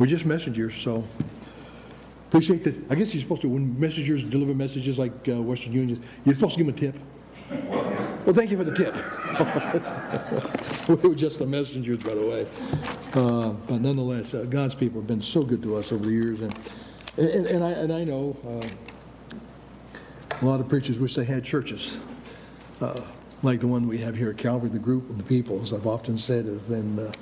[0.00, 1.04] we're just messengers, so
[2.28, 2.74] appreciate that.
[2.90, 6.56] I guess you're supposed to, when messengers deliver messages like uh, Western Union, you're supposed
[6.56, 6.96] to give them a tip.
[8.24, 8.94] Well, thank you for the tip.
[10.88, 12.46] we were just the messengers, by the way.
[13.12, 16.40] Uh, but nonetheless, uh, God's people have been so good to us over the years,
[16.40, 16.58] and
[17.18, 18.66] and, and I and I know uh,
[20.40, 21.98] a lot of preachers wish they had churches
[22.80, 23.02] uh,
[23.42, 24.70] like the one we have here at Calvary.
[24.70, 27.12] The group and the people, as I've often said, have been uh,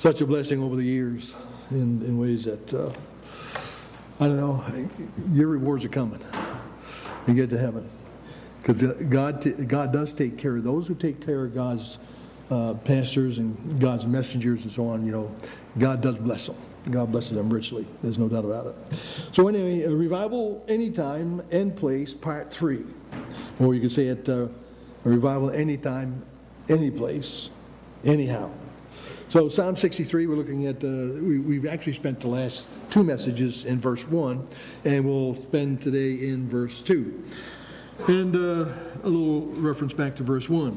[0.00, 1.34] such a blessing over the years
[1.70, 2.90] in in ways that uh,
[4.18, 4.64] I don't know.
[5.32, 6.20] Your rewards are coming.
[7.26, 7.86] You get to heaven.
[8.62, 11.98] Because God, God does take care of those who take care of God's
[12.50, 15.04] uh, pastors and God's messengers and so on.
[15.04, 15.36] You know,
[15.78, 16.56] God does bless them.
[16.90, 17.86] God blesses them richly.
[18.02, 18.98] There's no doubt about it.
[19.32, 22.84] So anyway, revival anytime, end place, part three.
[23.58, 24.48] Or you could say it, uh,
[25.04, 26.22] a revival anytime,
[26.70, 27.50] any place,
[28.02, 28.50] anyhow.
[29.28, 33.64] So Psalm 63, we're looking at, uh, we, have actually spent the last two messages
[33.64, 34.48] in verse 1,
[34.84, 37.24] and we'll spend today in verse 2.
[38.08, 38.66] And uh,
[39.04, 40.76] a little reference back to verse 1.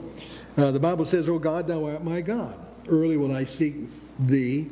[0.56, 2.60] Uh, the Bible says, O God, thou art my God.
[2.88, 3.76] Early will I seek
[4.20, 4.70] thee.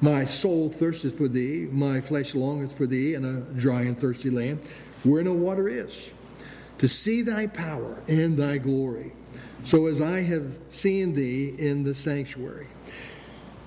[0.00, 1.68] My soul thirsteth for thee.
[1.70, 4.60] My flesh longeth for thee in a dry and thirsty land
[5.04, 6.12] where no water is,
[6.78, 9.12] to see thy power and thy glory,
[9.64, 12.66] so as I have seen thee in the sanctuary.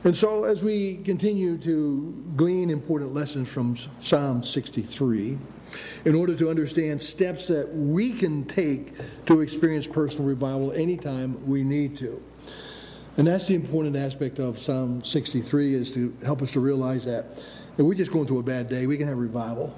[0.04, 5.38] And so, as we continue to glean important lessons from Psalm 63,
[6.06, 8.94] in order to understand steps that we can take
[9.28, 12.22] to experience personal revival anytime we need to.
[13.18, 17.38] And that's the important aspect of Psalm 63 is to help us to realize that
[17.78, 19.78] if we're just going through a bad day, we can have revival.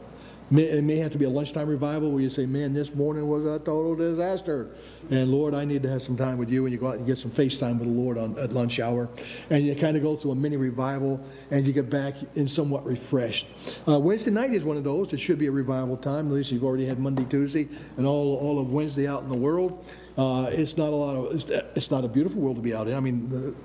[0.56, 3.46] It may have to be a lunchtime revival where you say, Man, this morning was
[3.46, 4.70] a total disaster.
[5.10, 6.66] And Lord, I need to have some time with you.
[6.66, 9.10] And you go out and get some FaceTime with the Lord on, at lunch hour.
[9.50, 12.86] And you kind of go through a mini revival and you get back in somewhat
[12.86, 13.48] refreshed.
[13.88, 15.12] Uh, Wednesday night is one of those.
[15.12, 16.28] It should be a revival time.
[16.28, 19.36] At least you've already had Monday, Tuesday, and all, all of Wednesday out in the
[19.36, 19.84] world.
[20.18, 22.88] Uh, it's not a lot of, it's, it's, not a beautiful world to be out
[22.88, 22.96] in.
[22.96, 23.56] I mean, the,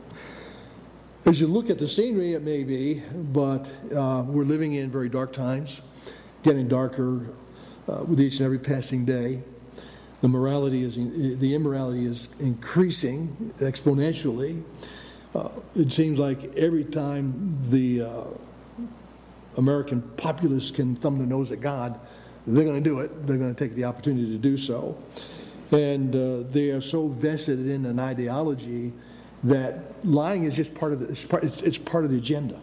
[1.27, 5.10] as you look at the scenery, it may be, but uh, we're living in very
[5.10, 5.82] dark times
[6.43, 7.26] getting darker
[7.88, 9.43] uh, with each and every passing day.
[10.21, 14.62] The morality is the immorality is increasing exponentially.
[15.34, 18.25] Uh, it seems like every time the uh,
[19.56, 22.00] American populace can thumb their nose at God,
[22.47, 23.27] they're going to do it.
[23.27, 25.00] They're going to take the opportunity to do so,
[25.71, 28.93] and uh, they are so vested in an ideology
[29.44, 32.59] that lying is just part of the, it's part, it's part of the agenda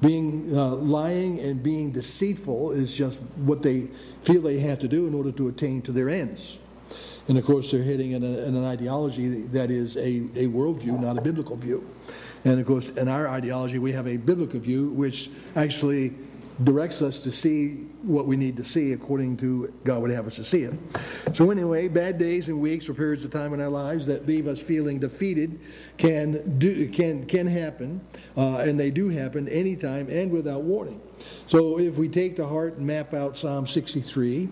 [0.00, 3.88] being uh, lying and being deceitful is just what they
[4.22, 6.58] feel they have to do in order to attain to their ends.
[7.28, 11.00] And of course, they're hitting in, a, in an ideology that is a, a worldview,
[11.00, 11.88] not a biblical view.
[12.44, 16.14] And of course, in our ideology, we have a biblical view, which actually
[16.62, 20.36] directs us to see what we need to see according to God would have us
[20.36, 20.74] to see it.
[21.32, 24.46] So, anyway, bad days and weeks or periods of time in our lives that leave
[24.46, 25.58] us feeling defeated
[25.96, 28.00] can do can can happen,
[28.36, 31.00] uh, and they do happen anytime and without warning.
[31.48, 34.48] So, if we take to heart and map out Psalm 63,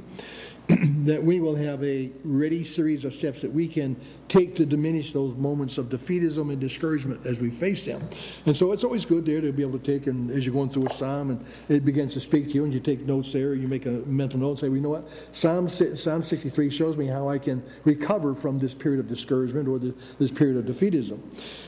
[0.69, 3.97] that we will have a ready series of steps that we can
[4.29, 8.01] take to diminish those moments of defeatism and discouragement as we face them.
[8.47, 10.71] And so it's always good there to be able to take, and as you're going
[10.71, 13.55] through a psalm and it begins to speak to you, and you take notes there,
[13.55, 15.09] you make a mental note and say, well, you know what?
[15.35, 19.79] Psalm, psalm 63 shows me how I can recover from this period of discouragement or
[19.79, 21.21] this period of defeatism.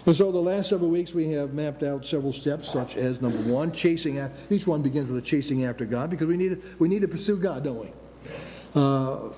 [0.06, 3.38] And so the last several weeks we have mapped out several steps, such as number
[3.52, 6.88] one, chasing after, each one begins with a chasing after God because we need we
[6.88, 7.88] need to pursue God, don't we?
[8.74, 9.28] Uh,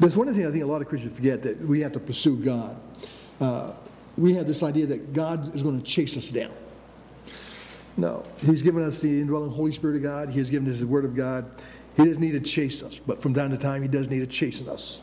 [0.00, 2.36] there's one thing I think a lot of Christians forget that we have to pursue
[2.36, 2.76] God.
[3.40, 3.72] Uh,
[4.16, 6.54] we have this idea that God is going to chase us down.
[7.96, 10.30] No, He's given us the indwelling Holy Spirit of God.
[10.30, 11.46] He has given us the Word of God.
[11.96, 14.26] He doesn't need to chase us, but from time to time, He does need to
[14.26, 15.02] chase us.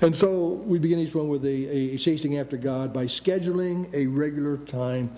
[0.00, 4.06] And so we begin each one with a, a chasing after God by scheduling a
[4.06, 5.14] regular time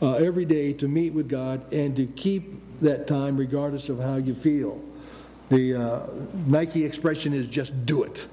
[0.00, 4.16] uh, every day to meet with God and to keep that time regardless of how
[4.16, 4.82] you feel.
[5.50, 6.06] The uh,
[6.46, 8.26] Nike expression is just do it.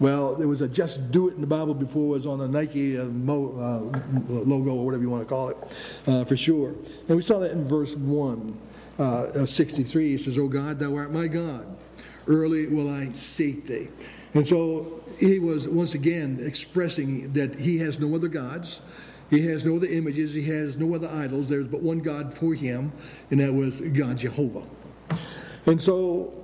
[0.00, 2.48] Well, there was a just do it in the Bible before it was on the
[2.48, 5.56] Nike uh, mo, uh, logo or whatever you want to call it,
[6.06, 6.74] uh, for sure.
[7.08, 8.58] And we saw that in verse 1
[8.98, 10.14] uh, 63.
[10.14, 11.66] It says, O God, thou art my God.
[12.26, 13.88] Early will I seek thee.
[14.34, 18.82] And so he was once again expressing that he has no other gods.
[19.30, 20.34] He has no other images.
[20.34, 21.46] He has no other idols.
[21.46, 22.92] There's but one God for him,
[23.30, 24.64] and that was God Jehovah.
[25.66, 26.41] And so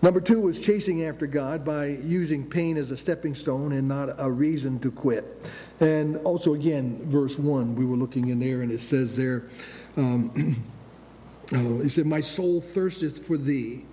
[0.00, 4.10] Number two was chasing after God by using pain as a stepping stone and not
[4.18, 5.50] a reason to quit.
[5.80, 9.48] And also, again, verse 1, we were looking in there, and it says there,
[9.96, 10.62] um,
[11.50, 13.86] he said, My soul thirsteth for thee,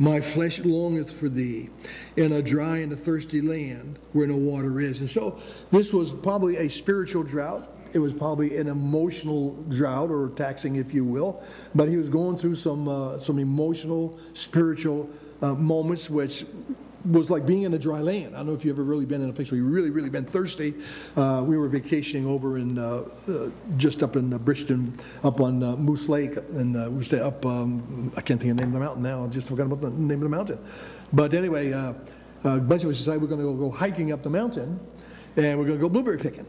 [0.00, 1.70] my flesh longeth for thee,
[2.16, 4.98] in a dry and a thirsty land where no water is.
[4.98, 7.68] And so, this was probably a spiritual drought.
[7.92, 11.44] It was probably an emotional drought or taxing, if you will.
[11.74, 15.08] But he was going through some, uh, some emotional, spiritual
[15.42, 16.44] uh, moments which
[17.04, 18.34] was like being in a dry land.
[18.34, 20.10] I don't know if you've ever really been in a place where you've really, really
[20.10, 20.74] been thirsty.
[21.16, 25.62] Uh, we were vacationing over in uh, uh, just up in uh, Bridgton, up on
[25.62, 27.44] uh, Moose Lake, and we stay up.
[27.44, 29.24] Um, I can't think of the name of the mountain now.
[29.24, 30.58] I just forgot about the name of the mountain.
[31.12, 31.94] But anyway, a
[32.44, 34.78] bunch of us decided we're going to go hiking up the mountain,
[35.36, 36.46] and we're going to go blueberry picking.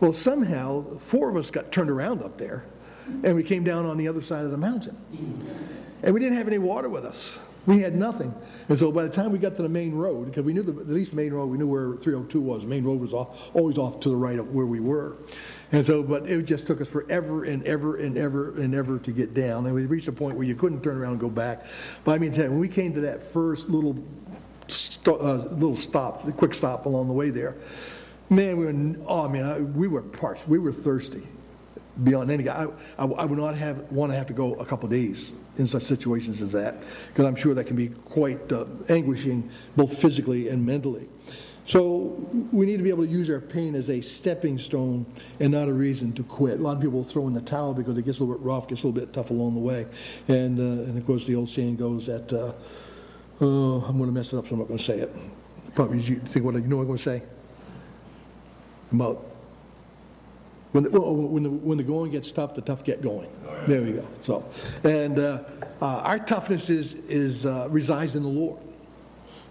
[0.00, 2.64] Well, somehow four of us got turned around up there,
[3.22, 4.96] and we came down on the other side of the mountain,
[6.02, 7.40] and we didn't have any water with us.
[7.66, 8.34] We had nothing.
[8.68, 10.80] And so by the time we got to the main road, because we knew the,
[10.80, 12.62] at least the main road, we knew where 302 was.
[12.62, 15.18] The main road was off, always off to the right of where we were.
[15.72, 19.12] And so, but it just took us forever and ever and ever and ever to
[19.12, 19.66] get down.
[19.66, 21.64] And we reached a point where you couldn't turn around and go back.
[22.04, 24.02] But I mean, when we came to that first little,
[24.68, 27.56] st- uh, little stop, the quick stop along the way there,
[28.30, 30.48] man, we were, oh man, we were parched.
[30.48, 31.26] We were thirsty
[32.02, 34.88] beyond any I, I, I, would not have want to have to go a couple
[34.88, 39.50] days in such situations as that because I'm sure that can be quite uh, anguishing
[39.76, 41.08] both physically and mentally.
[41.66, 45.06] So we need to be able to use our pain as a stepping stone
[45.38, 46.58] and not a reason to quit.
[46.58, 48.66] A lot of people throw in the towel because it gets a little bit rough,
[48.66, 49.86] gets a little bit tough along the way.
[50.26, 52.54] And, uh, and of course, the old saying goes that, uh,
[53.40, 55.14] oh, I'm going to mess it up, so I'm not going to say it.
[55.76, 57.22] Probably you think what you know what I'm going to say?
[58.90, 59.29] About
[60.72, 63.28] when the, well, when, the, when the going gets tough, the tough get going.
[63.66, 64.06] There we go.
[64.20, 64.48] So,
[64.84, 65.42] and uh,
[65.82, 68.60] uh, our toughness is, is uh, resides in the Lord.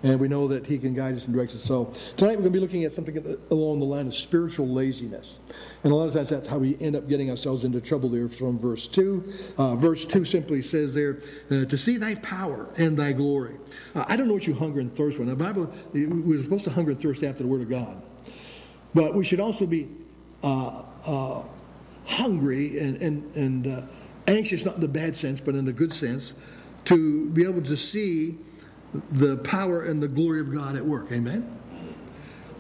[0.02, 1.62] And we know that He can guide us and direct us.
[1.62, 5.42] So tonight we're going to be looking at something along the line of spiritual laziness.
[5.84, 8.30] And a lot of times that's how we end up getting ourselves into trouble there
[8.30, 9.34] from verse 2.
[9.58, 11.20] Uh, verse 2 simply says there,
[11.52, 13.58] uh, to see thy power and thy glory.
[13.94, 15.24] Uh, I don't know what you hunger and thirst for.
[15.24, 18.02] Now, the Bible, we're supposed to hunger and thirst after the Word of God.
[18.94, 19.90] But we should also be
[22.10, 23.82] hungry and, and, and uh,
[24.28, 26.34] anxious, not in the bad sense, but in the good sense,
[26.86, 28.38] to be able to see
[29.12, 31.12] the power and the glory of God at work.
[31.12, 31.58] Amen?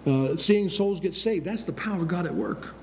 [0.06, 2.74] Uh, seeing souls get saved, that's the power of God at work.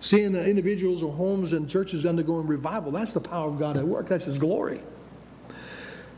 [0.00, 3.86] Seeing uh, individuals or homes and churches undergoing revival, that's the power of God at
[3.86, 4.08] work.
[4.08, 4.80] That's His glory.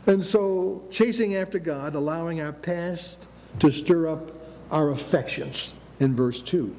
[0.07, 3.27] And so, chasing after God, allowing our past
[3.59, 4.31] to stir up
[4.71, 6.75] our affections in verse 2.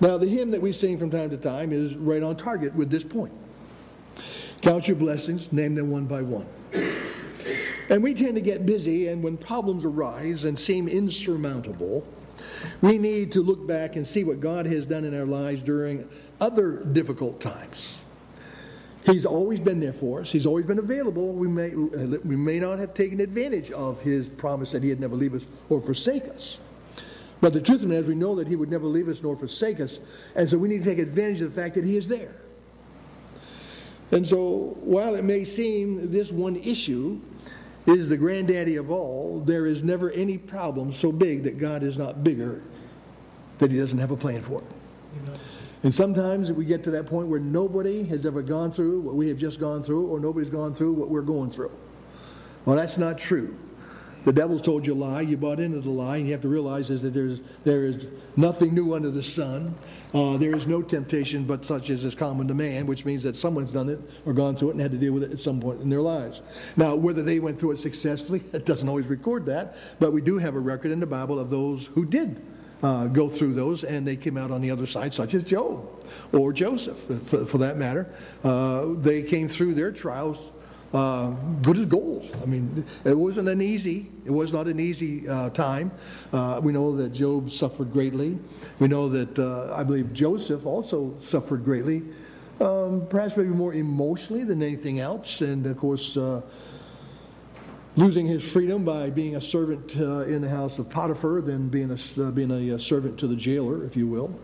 [0.00, 2.90] Now, the hymn that we sing from time to time is right on target with
[2.90, 3.32] this point.
[4.60, 6.46] Count your blessings, name them one by one.
[7.88, 12.06] And we tend to get busy, and when problems arise and seem insurmountable,
[12.80, 16.08] we need to look back and see what God has done in our lives during
[16.40, 18.02] other difficult times.
[19.04, 20.30] He's always been there for us.
[20.30, 21.32] He's always been available.
[21.32, 25.16] We may, we may not have taken advantage of his promise that he had never
[25.16, 26.58] leave us or forsake us.
[27.42, 29.36] But the truth of it is, we know that He would never leave us nor
[29.36, 29.98] forsake us.
[30.36, 32.40] And so we need to take advantage of the fact that He is there.
[34.12, 37.20] And so, while it may seem this one issue
[37.84, 41.98] is the granddaddy of all, there is never any problem so big that God is
[41.98, 42.62] not bigger,
[43.58, 45.36] that He doesn't have a plan for it.
[45.82, 49.26] And sometimes we get to that point where nobody has ever gone through what we
[49.26, 51.76] have just gone through, or nobody's gone through what we're going through.
[52.66, 53.58] Well, that's not true.
[54.24, 56.48] The devil's told you a lie, you bought into the lie, and you have to
[56.48, 59.74] realize is that there's, there is nothing new under the sun.
[60.14, 63.34] Uh, there is no temptation but such as is common to man, which means that
[63.34, 65.60] someone's done it or gone through it and had to deal with it at some
[65.60, 66.40] point in their lives.
[66.76, 70.38] Now, whether they went through it successfully, it doesn't always record that, but we do
[70.38, 72.40] have a record in the Bible of those who did
[72.82, 75.88] uh, go through those and they came out on the other side, such as Job
[76.32, 78.08] or Joseph, for, for that matter.
[78.44, 80.52] Uh, they came through their trials
[80.92, 81.30] uh,
[81.62, 82.36] good as gold.
[82.42, 85.90] I mean, it wasn't an easy, it was not an easy uh, time.
[86.32, 88.38] Uh, we know that Job suffered greatly.
[88.78, 92.02] We know that uh, I believe Joseph also suffered greatly,
[92.60, 95.40] um, perhaps maybe more emotionally than anything else.
[95.40, 96.42] And of course, uh,
[97.96, 101.90] losing his freedom by being a servant uh, in the house of Potiphar than being
[101.90, 104.34] a, being a servant to the jailer, if you will.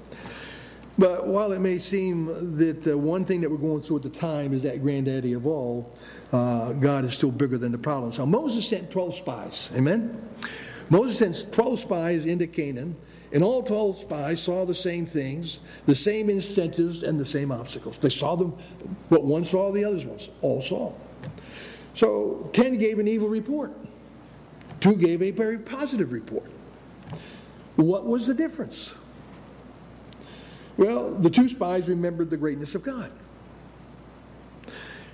[0.99, 4.11] But while it may seem that the one thing that we're going through at the
[4.11, 5.95] time is that granddaddy of all,
[6.33, 8.13] uh, God is still bigger than the problem.
[8.13, 9.71] So Moses sent 12 spies.
[9.75, 10.29] Amen?
[10.91, 12.97] Moses sent 12 spies into Canaan,
[13.33, 17.99] and all 12 spies saw the same things, the same incentives, and the same obstacles.
[17.99, 18.57] They saw them,
[19.09, 20.93] what one saw, the others ones all saw.
[21.95, 23.73] So 10 gave an evil report.
[24.81, 26.51] Two gave a very positive report.
[27.77, 28.93] What was the difference?
[30.77, 33.11] Well, the two spies remembered the greatness of God.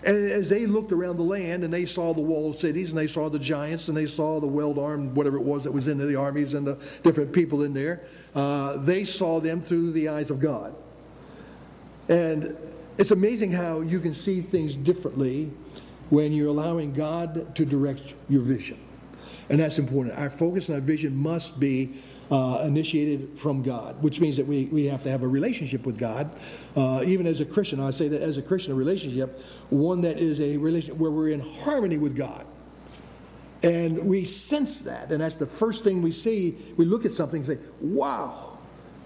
[0.06, 3.06] And as they looked around the land and they saw the walled cities and they
[3.06, 5.98] saw the giants and they saw the well armed, whatever it was that was in
[5.98, 8.02] the armies and the different people in there,
[8.34, 10.74] uh, they saw them through the eyes of God.
[12.08, 12.56] And
[12.98, 15.50] it's amazing how you can see things differently
[16.10, 18.78] when you're allowing God to direct your vision.
[19.48, 20.18] And that's important.
[20.18, 21.94] Our focus and our vision must be
[22.30, 25.98] uh, initiated from God, which means that we, we have to have a relationship with
[25.98, 26.30] God.
[26.76, 30.18] Uh, even as a Christian, I say that as a Christian, a relationship, one that
[30.18, 32.46] is a relationship where we're in harmony with God.
[33.62, 36.56] And we sense that, and that's the first thing we see.
[36.76, 38.58] We look at something and say, wow,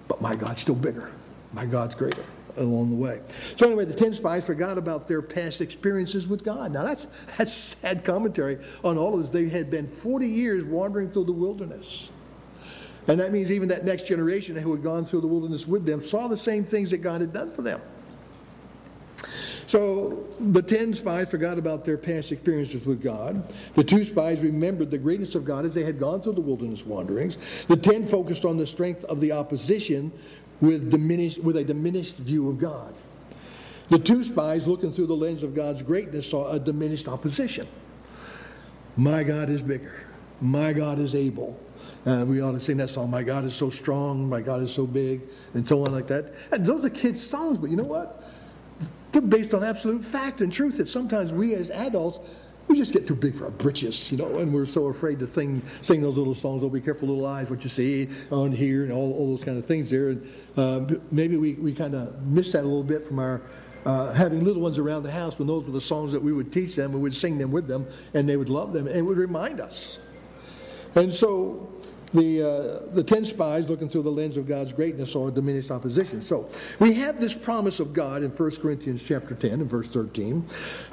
[0.08, 1.12] but my God's still bigger.
[1.52, 2.24] My God's greater
[2.56, 3.20] along the way.
[3.56, 6.72] So anyway, the ten spies forgot about their past experiences with God.
[6.72, 7.04] Now that's
[7.38, 9.30] that's sad commentary on all of this.
[9.30, 12.10] They had been 40 years wandering through the wilderness.
[13.08, 15.98] And that means even that next generation who had gone through the wilderness with them
[15.98, 17.80] saw the same things that God had done for them.
[19.66, 23.52] So the ten spies forgot about their past experiences with God.
[23.74, 26.86] The two spies remembered the greatness of God as they had gone through the wilderness
[26.86, 27.36] wanderings.
[27.66, 30.10] The ten focused on the strength of the opposition
[30.60, 32.94] with, diminished, with a diminished view of God.
[33.90, 37.66] The two spies, looking through the lens of God's greatness, saw a diminished opposition.
[38.96, 40.02] My God is bigger.
[40.40, 41.58] My God is able.
[42.08, 44.72] Uh, we ought to sing that song, My God is so strong, my God is
[44.72, 45.20] so big,
[45.52, 46.32] and so on like that.
[46.50, 48.24] And those are kids' songs, but you know what?
[49.12, 52.18] They're based on absolute fact and truth that sometimes we as adults,
[52.66, 55.26] we just get too big for our britches, you know, and we're so afraid to
[55.26, 56.62] sing, sing those little songs.
[56.64, 59.58] Oh, be careful, little eyes, what you see on here, and all, all those kind
[59.58, 60.08] of things there.
[60.08, 63.42] And uh, maybe we, we kind of miss that a little bit from our
[63.84, 66.50] uh, having little ones around the house when those were the songs that we would
[66.54, 69.02] teach them, we would sing them with them, and they would love them, and it
[69.02, 69.98] would remind us.
[70.94, 71.67] And so
[72.14, 75.70] the, uh, the 10 spies looking through the lens of God's greatness saw a diminished
[75.70, 76.20] opposition.
[76.20, 76.48] So
[76.78, 80.44] we have this promise of God in 1 Corinthians chapter 10 and verse 13.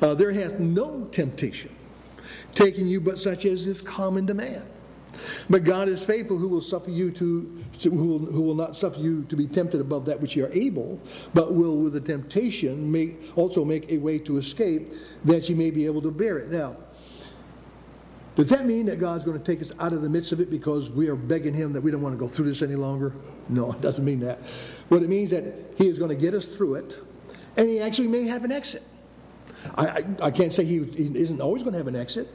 [0.01, 1.73] Uh, there hath no temptation
[2.53, 4.65] taken you but such as is common to man.
[5.49, 8.75] But God is faithful, who will suffer you to, to who, will, who will not
[8.75, 10.99] suffer you to be tempted above that which you are able,
[11.33, 14.91] but will with the temptation make also make a way to escape,
[15.23, 16.51] that you may be able to bear it.
[16.51, 16.75] Now,
[18.35, 20.49] does that mean that God's going to take us out of the midst of it
[20.49, 23.13] because we are begging Him that we don't want to go through this any longer?
[23.47, 24.39] No, it doesn't mean that.
[24.89, 26.99] What it means that He is going to get us through it,
[27.55, 28.83] and He actually may have an exit.
[29.75, 32.27] I, I, I can't say he, he, isn't always going to have an exit,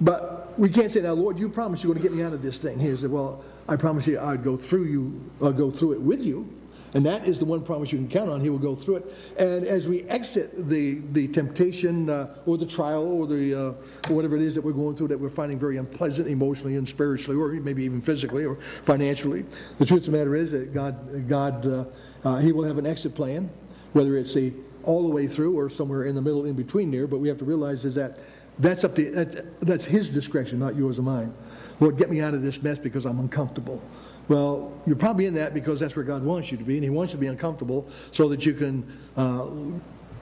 [0.00, 2.42] but we can't say, "Now, Lord, you promised you're going to get me out of
[2.42, 5.94] this thing." He said, "Well, I promise you, I'd go through you, I'll go through
[5.94, 6.61] it with you."
[6.94, 8.40] And that is the one promise you can count on.
[8.40, 9.16] He will go through it.
[9.38, 14.16] And as we exit the, the temptation uh, or the trial or the uh, or
[14.16, 17.40] whatever it is that we're going through that we're finding very unpleasant emotionally and spiritually
[17.40, 19.44] or maybe even physically or financially,
[19.78, 21.84] the truth of the matter is that God, God uh,
[22.24, 23.48] uh He will have an exit plan,
[23.94, 24.52] whether it's a
[24.84, 27.06] all the way through or somewhere in the middle in between there.
[27.06, 28.18] But we have to realize is that
[28.58, 29.26] that's up to
[29.60, 31.32] that's His discretion, not yours or mine.
[31.80, 33.82] Lord, get me out of this mess because I'm uncomfortable.
[34.28, 36.90] Well, you're probably in that because that's where God wants you to be, and He
[36.90, 38.86] wants you to be uncomfortable so that you can
[39.16, 39.48] uh,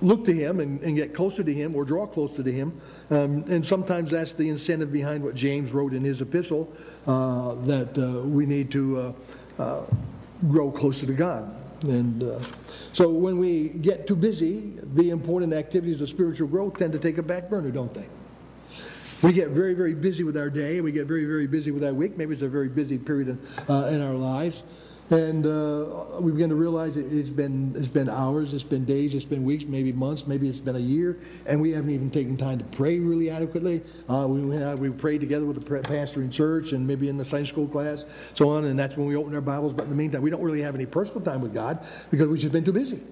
[0.02, 2.80] look to Him and, and, get closer to Him or draw closer to Him.
[3.11, 6.73] Um, and sometimes that's the incentive behind what James wrote in his epistle
[7.07, 9.14] uh, that uh, we need to
[9.59, 9.87] uh, uh,
[10.49, 11.54] grow closer to God.
[11.85, 12.40] And uh,
[12.92, 17.19] so when we get too busy, the important activities of spiritual growth tend to take
[17.19, 18.07] a back burner, don't they?
[19.23, 20.77] We get very, very busy with our day.
[20.77, 22.17] and We get very, very busy with our week.
[22.17, 24.62] Maybe it's a very busy period in, uh, in our lives.
[25.11, 29.12] And uh, we begin to realize it, has been, it's been hours, it's been days,
[29.12, 32.37] it's been weeks, maybe months, maybe it's been a year, and we haven't even taken
[32.37, 33.83] time to pray really adequately.
[34.09, 34.41] Uh, we,
[34.77, 38.05] we prayed together with the pastor in church and maybe in the Sunday school class,
[38.35, 39.73] so on, and that's when we open our Bibles.
[39.73, 42.39] But in the meantime, we don't really have any personal time with God because we've
[42.39, 43.03] just been too busy.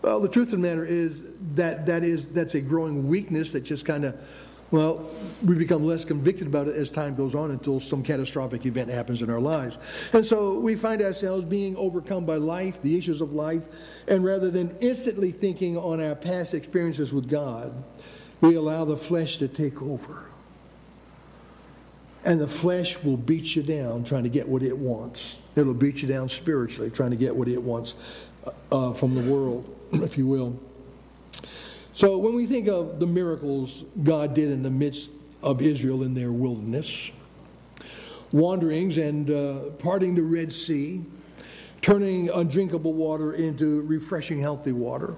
[0.00, 1.22] Well, the truth of the matter is
[1.54, 4.18] that that is that's a growing weakness that just kind of
[4.72, 5.06] well,
[5.44, 9.20] we become less convicted about it as time goes on until some catastrophic event happens
[9.20, 9.76] in our lives.
[10.14, 13.62] And so we find ourselves being overcome by life, the issues of life,
[14.08, 17.84] and rather than instantly thinking on our past experiences with God,
[18.40, 20.26] we allow the flesh to take over.
[22.24, 25.36] And the flesh will beat you down trying to get what it wants.
[25.54, 27.94] It'll beat you down spiritually trying to get what it wants
[28.70, 30.58] uh, from the world, if you will.
[31.94, 35.10] So when we think of the miracles God did in the midst
[35.42, 37.10] of Israel in their wilderness,
[38.32, 41.04] wanderings and uh, parting the Red Sea,
[41.82, 45.16] turning undrinkable water into refreshing, healthy water,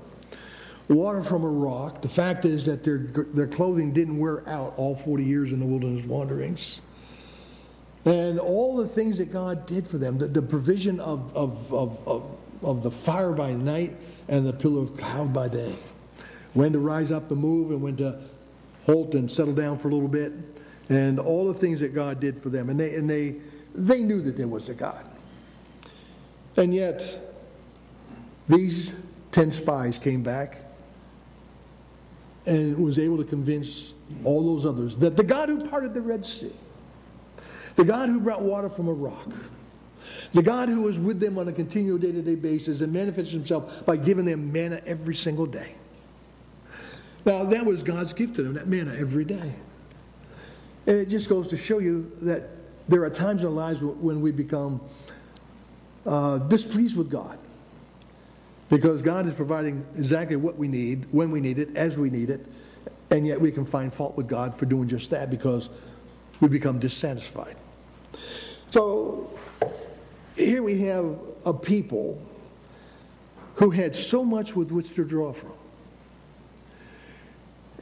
[0.89, 2.03] water from a rock.
[2.03, 5.67] The fact is that their, their clothing didn't wear out all 40 years in the
[5.67, 6.81] wilderness wanderings.
[8.05, 12.09] And all the things that God did for them, the, the provision of, of, of,
[12.09, 13.97] of, of the fire by night
[14.29, 15.75] and the pillar of cloud by day.
[16.55, 18.19] When to rise up and move and when to
[18.87, 20.33] halt and settle down for a little bit.
[20.89, 22.69] And all the things that God did for them.
[22.69, 23.37] And they, and they,
[23.75, 25.07] they knew that there was a God.
[26.57, 27.21] And yet,
[28.49, 28.95] these
[29.33, 30.59] 10 spies came back
[32.47, 36.27] and was able to convince all those others that the God who parted the Red
[36.27, 36.53] Sea,
[37.77, 39.29] the God who brought water from a rock,
[40.33, 43.35] the God who was with them on a continual day to day basis and manifested
[43.35, 45.75] himself by giving them manna every single day.
[47.25, 49.55] Now, that was God's gift to them, that manna every day.
[50.87, 52.49] And it just goes to show you that
[52.89, 54.81] there are times in our lives when we become
[56.05, 57.39] uh, displeased with God
[58.69, 62.31] because God is providing exactly what we need, when we need it, as we need
[62.31, 62.47] it,
[63.11, 65.71] and yet we can find fault with God for doing just that because
[66.41, 67.57] we become dissatisfied.
[68.71, 69.31] So
[70.37, 71.17] here we have
[71.47, 72.21] a people
[73.55, 75.53] who had so much with which to draw from.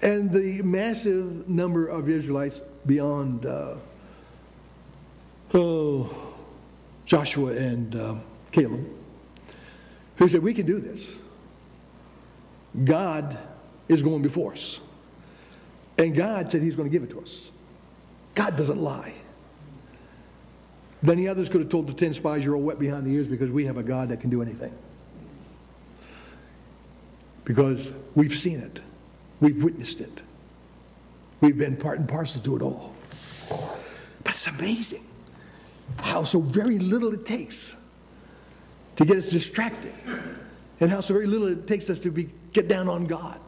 [0.03, 3.77] And the massive number of Israelites beyond uh,
[5.55, 6.35] oh,
[7.07, 8.15] Joshua and uh,
[8.51, 8.85] Caleb
[10.23, 11.19] who said, We can do this.
[12.85, 13.37] God
[13.89, 14.81] is going before us.
[15.99, 17.53] And God said He's going to give it to us.
[18.35, 19.15] God doesn't lie.
[21.03, 23.51] The others could have told the 10 spies, You're all wet behind the ears because
[23.51, 24.73] we have a God that can do anything.
[27.45, 28.81] Because we've seen it,
[29.43, 30.23] we've witnessed it,
[31.43, 32.95] we've been part and parcel to it all.
[34.25, 35.05] But it's amazing
[35.99, 37.77] how so very little it takes
[38.97, 39.93] to get us distracted,
[40.81, 43.41] and how so very little it takes us to be, get down on God.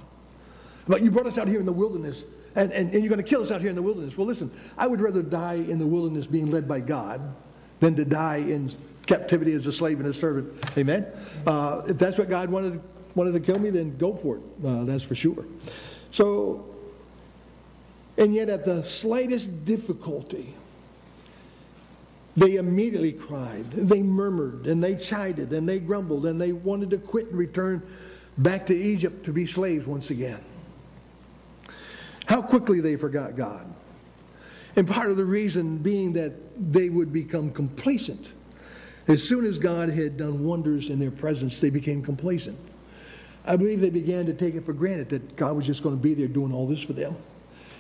[0.88, 2.24] But you brought us out here in the wilderness,
[2.56, 4.18] and, and, and you're going to kill us out here in the wilderness.
[4.18, 7.20] Well, listen, I would rather die in the wilderness being led by God
[7.80, 8.70] than to die in
[9.06, 10.52] captivity as a slave and a servant.
[10.76, 11.06] Amen?
[11.46, 12.80] Uh, if that's what God wanted,
[13.14, 14.42] wanted to kill me, then go for it.
[14.64, 15.47] Uh, that's for sure.
[16.11, 16.66] So,
[18.17, 20.54] and yet at the slightest difficulty,
[22.36, 26.99] they immediately cried, they murmured, and they chided, and they grumbled, and they wanted to
[26.99, 27.82] quit and return
[28.38, 30.41] back to Egypt to be slaves once again.
[32.26, 33.73] How quickly they forgot God.
[34.76, 36.32] And part of the reason being that
[36.73, 38.32] they would become complacent.
[39.06, 42.58] As soon as God had done wonders in their presence, they became complacent.
[43.45, 46.02] I believe they began to take it for granted that God was just going to
[46.02, 47.17] be there doing all this for them.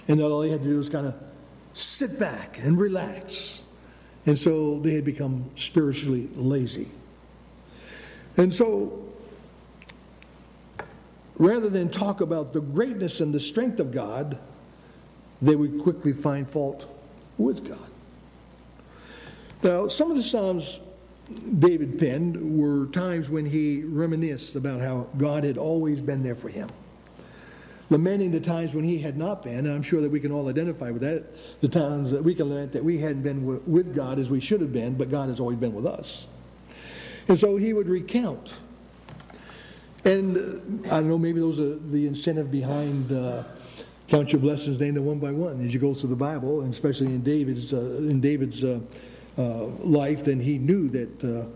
[0.08, 1.14] And that all they had to do was kind of
[1.72, 3.64] sit back and relax
[4.26, 6.88] and so they had become spiritually lazy.
[8.36, 9.06] And so,
[11.36, 14.38] rather than talk about the greatness and the strength of God,
[15.42, 16.86] they would quickly find fault
[17.36, 17.90] with God.
[19.62, 20.78] Now, some of the Psalms
[21.58, 26.48] David penned were times when he reminisced about how God had always been there for
[26.48, 26.68] him
[27.90, 29.66] lamenting the times when he had not been.
[29.66, 31.24] I'm sure that we can all identify with that.
[31.60, 34.60] The times that we can lament that we hadn't been with God as we should
[34.60, 36.26] have been, but God has always been with us.
[37.28, 38.58] And so he would recount.
[40.04, 43.44] And uh, I don't know, maybe those are the incentive behind uh,
[44.08, 46.70] count your blessings, name them one by one as you go through the Bible, and
[46.70, 48.80] especially in David's uh, in David's uh,
[49.36, 50.24] life.
[50.24, 51.46] Then he knew that uh,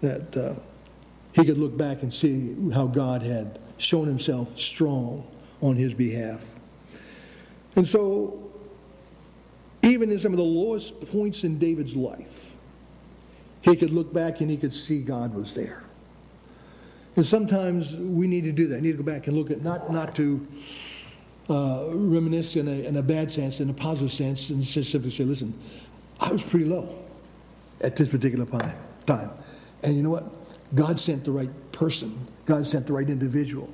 [0.00, 0.60] that
[1.32, 5.26] he could look back and see how God had shown Himself strong
[5.60, 6.44] on his behalf.
[7.76, 8.50] And so,
[9.82, 12.56] even in some of the lowest points in David's life,
[13.60, 15.84] he could look back and he could see God was there.
[17.16, 18.76] And sometimes we need to do that.
[18.76, 20.46] We need to go back and look at not, not to
[21.48, 25.24] uh, reminisce in a, in a bad sense, in a positive sense, and simply say,
[25.24, 25.52] listen,
[26.20, 26.88] I was pretty low
[27.80, 28.46] at this particular
[29.06, 29.30] time.
[29.82, 30.34] And you know what?
[30.74, 33.72] God sent the right person, God sent the right individual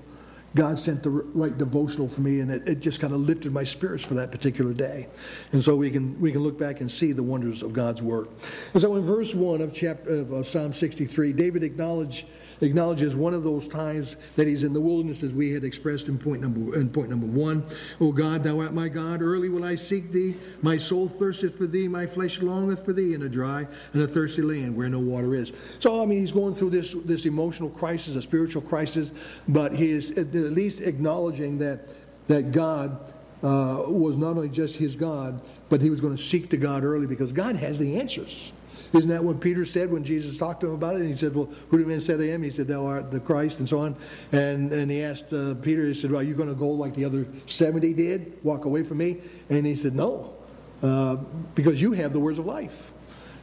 [0.54, 3.64] God sent the right devotional for me, and it, it just kind of lifted my
[3.64, 5.08] spirits for that particular day.
[5.52, 8.28] And so we can we can look back and see the wonders of God's work.
[8.72, 12.26] And so in verse one of chapter of uh, Psalm 63, David acknowledged
[12.60, 16.18] acknowledges one of those times that he's in the wilderness, as we had expressed in
[16.18, 17.64] point number in point number one.
[18.00, 19.22] O God, thou art my God.
[19.22, 20.34] Early will I seek thee.
[20.62, 21.88] My soul thirsteth for thee.
[21.88, 25.34] My flesh longeth for thee in a dry and a thirsty land where no water
[25.34, 25.52] is.
[25.78, 29.12] So I mean, he's going through this this emotional crisis, a spiritual crisis,
[29.48, 31.88] but he is at least acknowledging that
[32.26, 33.13] that God
[33.44, 36.82] uh, was not only just his God, but he was going to seek to God
[36.82, 38.52] early because God has the answers.
[38.94, 41.00] Isn't that what Peter said when Jesus talked to him about it?
[41.00, 42.42] And he said, Well, who do men say I am?
[42.42, 43.96] He said, Thou art the Christ, and so on.
[44.32, 46.94] And, and he asked uh, Peter, he said, Well, are you going to go like
[46.94, 49.18] the other 70 did, walk away from me?
[49.50, 50.34] And he said, No,
[50.82, 51.16] uh,
[51.54, 52.92] because you have the words of life.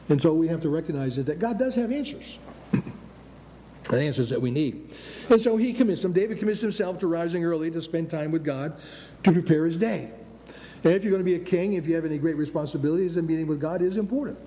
[0.09, 2.39] And so we have to recognize that God does have answers.
[3.89, 4.95] the answers that we need.
[5.29, 6.13] And so he commits them.
[6.13, 8.79] David commits himself to rising early to spend time with God
[9.23, 10.11] to prepare his day.
[10.83, 13.27] And if you're going to be a king, if you have any great responsibilities, then
[13.27, 14.37] meeting with God is important.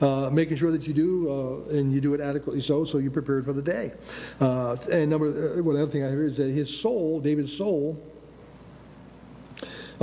[0.00, 3.10] Uh, making sure that you do, uh, and you do it adequately so, so you're
[3.10, 3.92] prepared for the day.
[4.40, 8.00] Uh, and number, uh, the other thing I heard is that his soul, David's soul,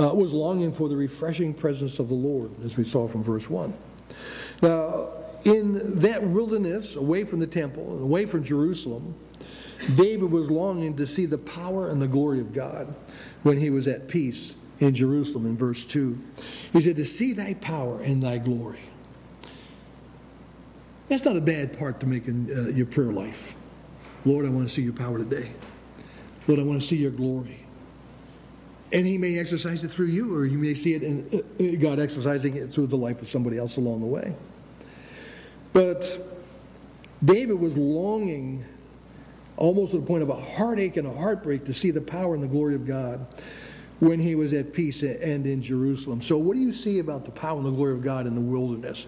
[0.00, 3.48] uh, was longing for the refreshing presence of the Lord, as we saw from verse
[3.48, 3.72] 1.
[4.62, 5.10] Now,
[5.44, 9.14] in that wilderness, away from the temple, away from Jerusalem,
[9.94, 12.94] David was longing to see the power and the glory of God
[13.42, 16.18] when he was at peace in Jerusalem in verse 2.
[16.72, 18.80] He said, To see thy power and thy glory.
[21.08, 23.54] That's not a bad part to make in uh, your prayer life.
[24.24, 25.50] Lord, I want to see your power today.
[26.46, 27.60] Lord, I want to see your glory.
[28.92, 31.28] And he may exercise it through you, or you may see it in
[31.60, 34.34] uh, God exercising it through the life of somebody else along the way.
[35.72, 36.30] But
[37.24, 38.64] David was longing
[39.56, 42.42] almost to the point of a heartache and a heartbreak to see the power and
[42.42, 43.26] the glory of God
[44.00, 46.20] when he was at peace and in Jerusalem.
[46.20, 48.40] So, what do you see about the power and the glory of God in the
[48.40, 49.06] wilderness?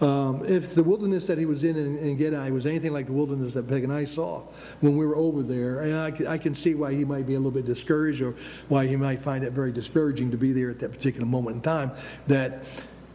[0.00, 3.12] Um, if the wilderness that he was in in, En Gedi was anything like the
[3.12, 4.42] wilderness that Peg and I saw
[4.80, 7.38] when we were over there, and I I can see why he might be a
[7.38, 8.34] little bit discouraged or
[8.68, 11.62] why he might find it very discouraging to be there at that particular moment in
[11.62, 11.92] time,
[12.26, 12.64] that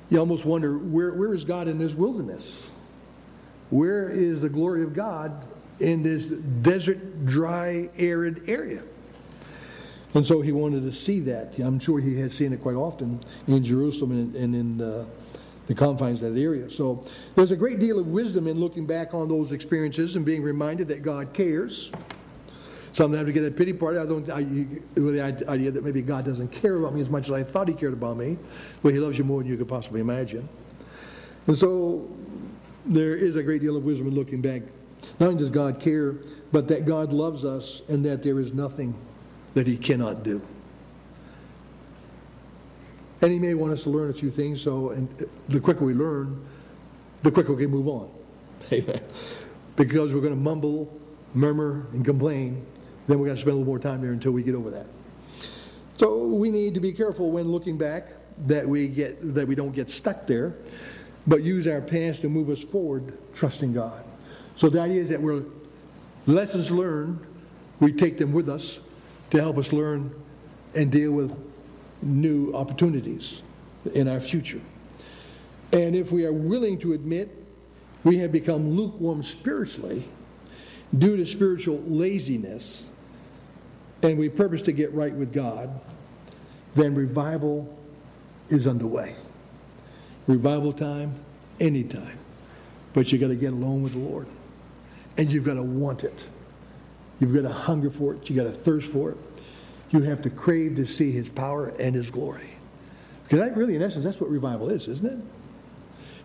[0.09, 2.71] you almost wonder where, where is God in this wilderness?
[3.69, 5.45] Where is the glory of God
[5.79, 8.83] in this desert, dry, arid area?
[10.13, 11.57] And so he wanted to see that.
[11.59, 15.05] I'm sure he had seen it quite often in Jerusalem and, and in uh,
[15.67, 16.69] the confines of that area.
[16.69, 20.41] So there's a great deal of wisdom in looking back on those experiences and being
[20.41, 21.91] reminded that God cares.
[22.93, 23.99] Sometimes we get a pity party.
[23.99, 24.41] I don't, I,
[24.99, 27.67] with the idea that maybe God doesn't care about me as much as I thought
[27.67, 28.37] He cared about me.
[28.81, 30.49] Well, He loves you more than you could possibly imagine.
[31.45, 32.09] And so
[32.85, 34.63] there is a great deal of wisdom in looking back.
[35.19, 36.15] Not only does God care,
[36.51, 38.95] but that God loves us and that there is nothing
[39.53, 40.41] that He cannot do.
[43.21, 45.09] And He may want us to learn a few things, so and
[45.49, 46.45] the quicker we learn,
[47.23, 48.09] the quicker we can move on.
[48.71, 49.01] Amen.
[49.75, 50.91] Because we're going to mumble,
[51.33, 52.65] murmur, and complain,
[53.07, 54.85] then we're going to spend a little more time there until we get over that.
[55.97, 58.09] So we need to be careful when looking back
[58.45, 60.55] that we get that we don't get stuck there
[61.27, 64.03] but use our past to move us forward, trusting God.
[64.57, 65.43] So the idea is that we're
[66.25, 67.25] lessons learned,
[67.79, 68.79] we take them with us
[69.29, 70.13] to help us learn
[70.73, 71.39] and deal with
[72.01, 73.43] new opportunities
[73.93, 74.61] in our future.
[75.71, 77.29] And if we are willing to admit
[78.03, 80.07] we have become lukewarm spiritually
[80.97, 82.89] due to spiritual laziness,
[84.01, 85.79] and we purpose to get right with God,
[86.73, 87.77] then revival
[88.49, 89.15] is underway.
[90.25, 91.13] Revival time,
[91.59, 92.17] anytime.
[92.93, 94.27] But you got to get along with the Lord.
[95.17, 96.27] And you've got to want it.
[97.19, 98.29] You've got to hunger for it.
[98.29, 99.17] You've got to thirst for it.
[99.89, 102.51] You have to crave to see his power and his glory.
[103.23, 105.19] Because that really, in essence, that's what revival is, isn't it?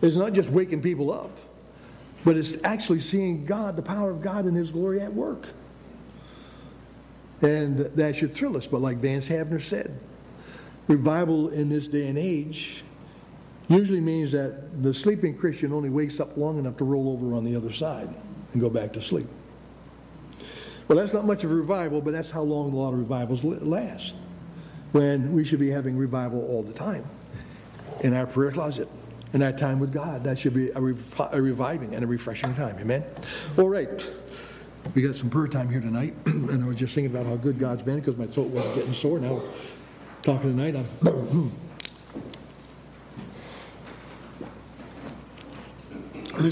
[0.05, 1.31] It's not just waking people up,
[2.23, 5.47] but it's actually seeing God, the power of God and his glory at work.
[7.41, 8.67] And that should thrill us.
[8.67, 9.97] But like Vance Havner said,
[10.87, 12.83] revival in this day and age
[13.69, 17.43] usually means that the sleeping Christian only wakes up long enough to roll over on
[17.43, 18.13] the other side
[18.53, 19.27] and go back to sleep.
[20.87, 23.43] Well, that's not much of a revival, but that's how long a lot of revivals
[23.43, 24.15] last.
[24.91, 27.05] When we should be having revival all the time
[28.01, 28.87] in our prayer closet,
[29.33, 30.23] in our time with God.
[30.23, 32.77] That should be a, a reviving and a refreshing time.
[32.79, 33.03] Amen?
[33.57, 34.07] All right.
[34.93, 37.57] We got some prayer time here tonight, and I was just thinking about how good
[37.57, 39.19] God's been because my throat was getting sore.
[39.19, 39.41] Now,
[40.21, 41.51] talking tonight, I'm.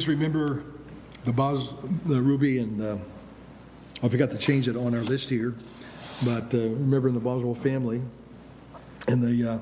[0.07, 0.63] Remember
[1.25, 1.73] the Boz,
[2.05, 2.97] the Ruby, and uh,
[4.01, 5.53] I forgot to change it on our list here,
[6.25, 8.01] but uh, remembering the Boswell family
[9.07, 9.59] and the uh,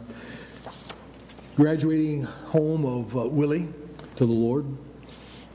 [1.55, 3.67] graduating home of uh, Willie
[4.15, 4.65] to the Lord.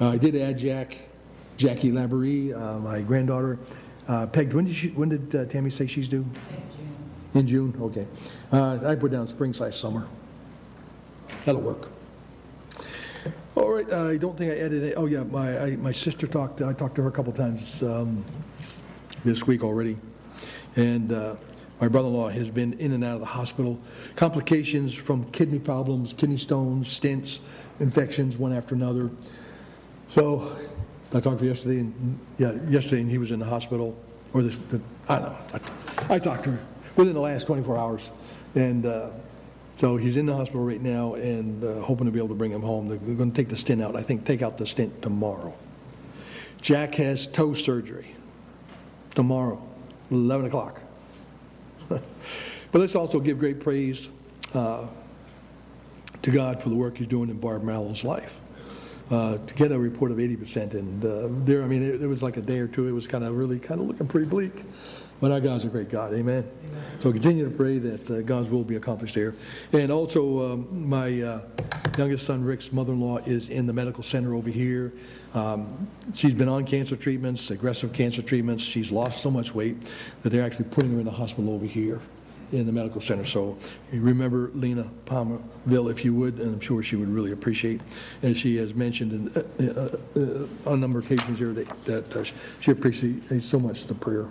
[0.00, 1.08] Uh, I did add Jack,
[1.56, 3.58] Jackie Laborie, uh, my granddaughter.
[4.06, 6.26] Uh, Peg, when did, she, when did Tammy say she's due?
[7.34, 7.72] In June.
[7.72, 8.06] In June, okay.
[8.52, 10.06] I put down spring slash summer.
[11.46, 11.93] That'll work.
[13.56, 14.94] All right, I don't think I added it.
[14.96, 18.24] Oh, yeah, my, I, my sister talked, I talked to her a couple times um,
[19.24, 19.96] this week already.
[20.74, 21.36] And uh,
[21.80, 23.78] my brother-in-law has been in and out of the hospital.
[24.16, 27.38] Complications from kidney problems, kidney stones, stents,
[27.78, 29.08] infections, one after another.
[30.08, 30.56] So
[31.12, 33.96] I talked to her yesterday, and yeah, yesterday, and he was in the hospital,
[34.32, 35.38] or this, the, I don't know.
[36.08, 36.60] I, I, talked to her
[36.96, 38.10] within the last 24 hours,
[38.56, 39.10] and uh,
[39.76, 42.52] So he's in the hospital right now and uh, hoping to be able to bring
[42.52, 42.88] him home.
[42.88, 45.56] They're going to take the stent out, I think, take out the stent tomorrow.
[46.60, 48.14] Jack has toe surgery
[49.14, 49.62] tomorrow,
[50.10, 50.80] 11 o'clock.
[51.88, 52.02] but
[52.72, 54.08] let's also give great praise
[54.54, 54.86] uh,
[56.22, 58.40] to God for the work he's doing in Barb Mallow's life.
[59.10, 62.22] Uh, to get a report of 80%, and uh, there, I mean, it, it was
[62.22, 64.64] like a day or two, it was kind of really kind of looking pretty bleak.
[65.20, 66.48] But our God's a great God, amen?
[66.98, 69.34] So continue to pray that uh, God's will be accomplished here.
[69.72, 71.40] And also, um, my uh,
[71.96, 74.92] youngest son, Rick's mother-in-law, is in the medical center over here.
[75.32, 78.62] Um, she's been on cancer treatments, aggressive cancer treatments.
[78.64, 79.76] She's lost so much weight
[80.22, 82.00] that they're actually putting her in the hospital over here
[82.52, 83.24] in the medical center.
[83.24, 83.58] So
[83.92, 87.80] remember Lena Palmerville, if you would, and I'm sure she would really appreciate,
[88.22, 89.12] as she has mentioned
[89.58, 92.24] in, uh, uh, uh, on a number of occasions here, that, that uh,
[92.60, 94.28] she appreciates so much the prayer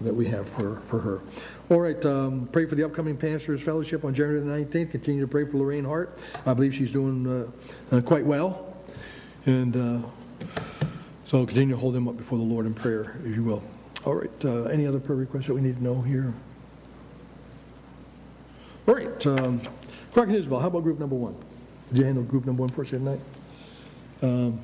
[0.00, 1.20] that we have for, for her.
[1.70, 4.90] All right, um, pray for the upcoming Pastors Fellowship on January the 19th.
[4.90, 6.18] Continue to pray for Lorraine Hart.
[6.44, 8.76] I believe she's doing uh, uh, quite well.
[9.46, 10.06] And uh,
[11.24, 13.62] so continue to hold them up before the Lord in prayer, if you will.
[14.04, 16.32] All right, uh, any other prayer requests that we need to know here?
[18.86, 19.60] All right, um,
[20.12, 21.34] Clark and Isabel, how about group number one?
[21.88, 23.20] Did you handle group number one for us tonight?
[24.22, 24.60] Um,